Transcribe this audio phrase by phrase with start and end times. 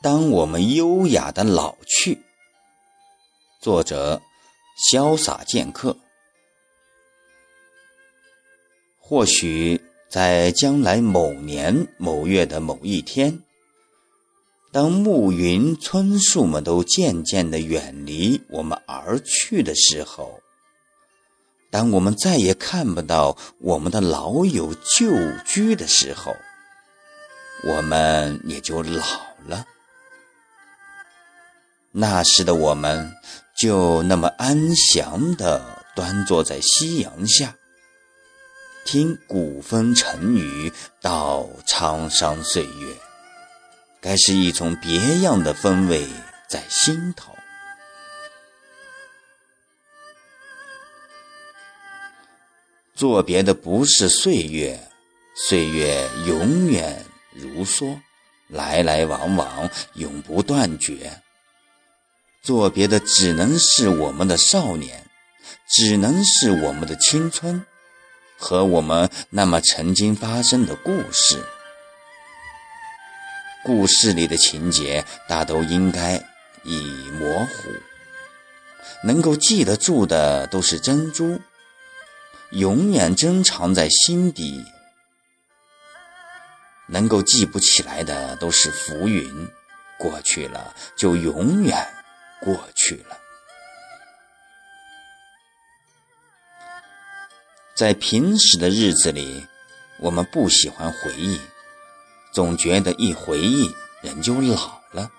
[0.00, 2.20] 当我们优雅的老去。
[3.60, 4.22] 作者：
[4.92, 5.96] 潇洒剑客。
[9.00, 13.42] 或许在将来某年某月的某一天，
[14.70, 20.40] 当暮云村树们都渐渐的远离我们而去的时候，
[21.70, 25.10] 当我们再也看不到我们的老友旧
[25.44, 26.36] 居的时候，
[27.64, 29.02] 我们也就老
[29.46, 29.66] 了。
[31.90, 33.14] 那时的我们，
[33.58, 37.56] 就那么安详地端坐在夕阳下，
[38.84, 42.94] 听古风成语，道沧桑岁月，
[44.00, 46.06] 该是一种别样的风味
[46.48, 47.34] 在心头。
[52.94, 54.78] 作别的不是岁月，
[55.48, 57.98] 岁月永远如梭，
[58.48, 61.22] 来来往往，永不断绝。
[62.48, 65.04] 作别的只能是我们的少年，
[65.68, 67.66] 只能是我们的青春，
[68.38, 71.44] 和我们那么曾经发生的故事。
[73.62, 76.24] 故事里的情节大都应该
[76.64, 77.70] 已模糊，
[79.04, 81.38] 能够记得住的都是珍珠，
[82.52, 84.64] 永远珍藏在心底；
[86.86, 89.46] 能够记不起来的都是浮云，
[89.98, 91.86] 过去了就永远。
[92.40, 93.18] 过去了，
[97.76, 99.46] 在平时的日子里，
[99.98, 101.40] 我们不喜欢回忆，
[102.32, 103.70] 总觉得一回忆
[104.02, 105.10] 人就老了，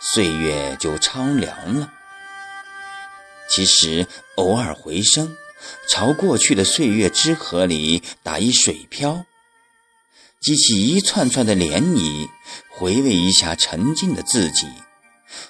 [0.00, 1.92] 岁月就苍凉了。
[3.48, 5.36] 其实，偶尔回声，
[5.88, 9.24] 朝过去的岁月之河里打一水漂，
[10.40, 12.28] 激起一串串的涟漪，
[12.70, 14.66] 回味一下曾经的自己。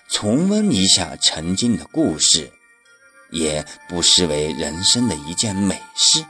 [0.08, 2.50] 重温一下曾经的故事，
[3.30, 6.24] 也不失为人生的一件美事。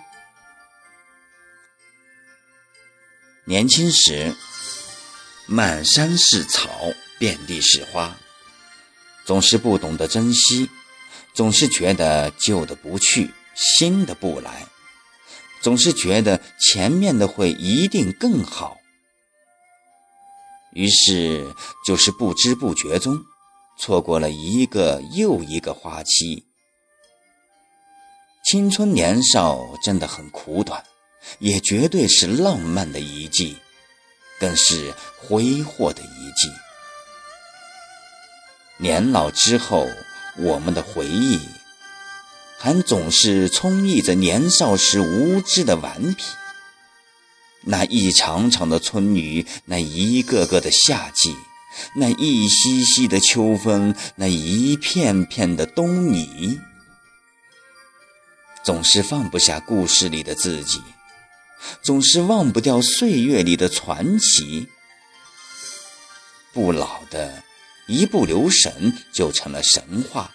[3.44, 4.34] 年轻时，
[5.46, 6.68] 满山是草，
[7.18, 8.16] 遍地是花，
[9.24, 10.68] 总是不懂得珍惜，
[11.32, 14.66] 总是觉得旧的不去，新的不来，
[15.60, 18.78] 总是觉得前面的会一定更好，
[20.72, 21.54] 于是
[21.86, 23.16] 就是不知不觉中。
[23.78, 26.44] 错过了一个又一个花期，
[28.44, 30.82] 青春年少真的很苦短，
[31.38, 33.56] 也绝对是浪漫的一季，
[34.40, 36.48] 更是挥霍的一季。
[38.78, 39.86] 年老之后，
[40.38, 41.38] 我们的回忆
[42.58, 46.24] 还总是充溢着年少时无知的顽皮。
[47.62, 51.36] 那一场场的春雨，那一个个的夏季。
[51.94, 56.60] 那一溪溪的秋风，那一片片的冬泥，
[58.64, 60.82] 总是放不下故事里的自己，
[61.82, 64.68] 总是忘不掉岁月里的传奇。
[66.52, 67.42] 不老的，
[67.86, 70.30] 一不留神就成了神话；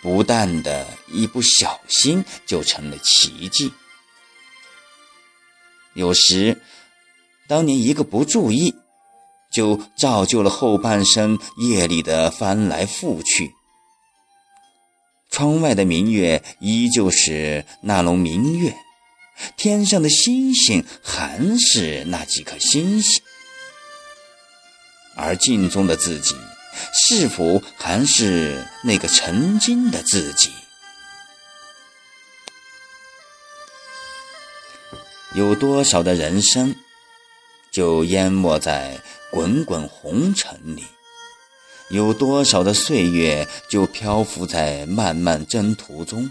[0.00, 3.72] 不淡的，一不小心就成了奇迹。
[5.94, 6.62] 有时，
[7.48, 8.74] 当年一个不注意。
[9.52, 13.52] 就造就了后半生夜里的翻来覆去。
[15.30, 18.74] 窗外的明月依旧是那轮明月，
[19.56, 23.22] 天上的星星还是那几颗星星，
[25.16, 26.34] 而镜中的自己，
[26.92, 30.50] 是否还是那个曾经的自己？
[35.34, 36.74] 有多少的人生，
[37.70, 39.00] 就淹没在……
[39.32, 40.84] 滚滚红尘里，
[41.88, 46.30] 有多少的岁月就漂浮在漫漫征途中？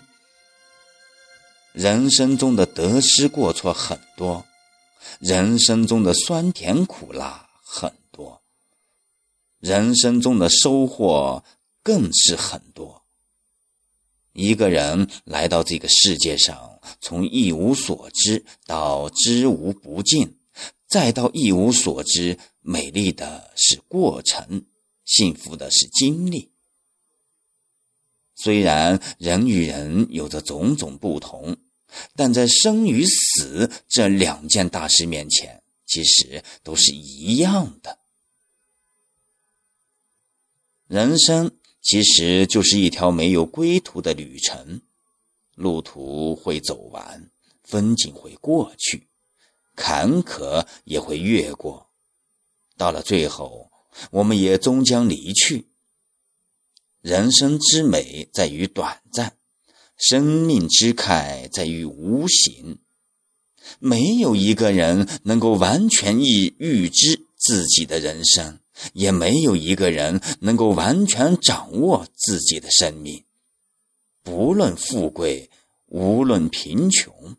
[1.74, 4.46] 人生中的得失过错很多，
[5.18, 8.40] 人生中的酸甜苦辣很多，
[9.60, 11.44] 人生中的收获
[11.82, 13.02] 更是很多。
[14.34, 20.38] 一个人来到这个世界上，从一无所知到知无不尽。
[20.88, 24.66] 再到一无所知，美丽的是过程，
[25.06, 26.52] 幸福的是经历。
[28.36, 31.58] 虽然人与人有着种种不同，
[32.16, 38.00] 但在生与死这两件大事面前，其实都是一样的。
[40.88, 41.52] 人生
[41.82, 44.82] 其实就是一条没有归途的旅程，
[45.56, 47.30] 路途会走完，
[47.64, 49.08] 风景会过去。
[49.84, 51.88] 坎坷也会越过，
[52.78, 53.72] 到了最后，
[54.12, 55.66] 我们也终将离去。
[57.02, 59.34] 人生之美在于短暂，
[59.98, 62.78] 生命之慨在于无形。
[63.80, 68.60] 没有一个人能够完全预预知自己的人生，
[68.94, 73.24] 也没有一个人能够完全掌握自己的生命。
[74.22, 75.50] 不论富贵，
[75.88, 77.36] 无论贫穷。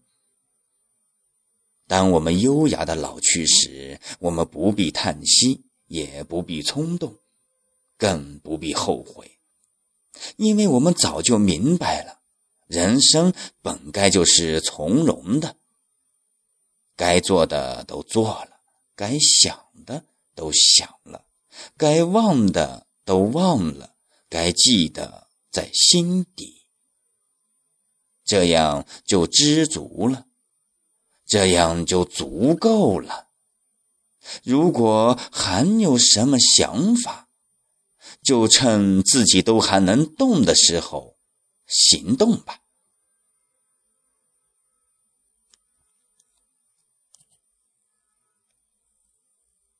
[1.93, 7.19] 当我们优雅的老去时，我们不必叹息，也不必冲动，
[7.99, 9.39] 更不必后悔，
[10.37, 12.21] 因为我们早就明白了，
[12.67, 15.55] 人生本该就是从容的。
[16.97, 18.59] 该做的都做了，
[18.97, 20.03] 该想的
[20.35, 21.27] 都想了，
[21.77, 23.95] 该忘的都忘了，
[24.31, 26.63] 该记得在心底，
[28.25, 30.29] 这样就知足了。
[31.33, 33.29] 这样就足够了。
[34.45, 37.27] 如果还有什么想法，
[38.23, 41.17] 就趁自己都还能动的时候
[41.67, 42.59] 行动吧。